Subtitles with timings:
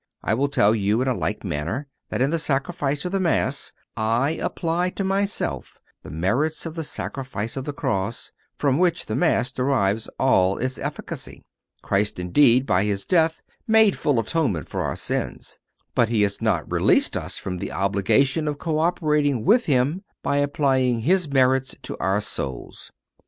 [0.23, 4.31] I will tell you, in like manner, that in the Sacrifice of the Mass I
[4.31, 9.51] apply to myself the merits of the sacrifice of the cross, from which the Mass
[9.51, 11.43] derives all its efficacy.
[11.83, 15.59] Christ, indeed, by His death made full atonement for our sins,
[15.93, 20.37] but He has not released us from the obligation of co operating with Him by
[20.37, 22.91] applying His merits to our souls.